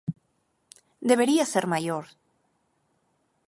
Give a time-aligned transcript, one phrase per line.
[1.09, 2.05] Debería ser maior.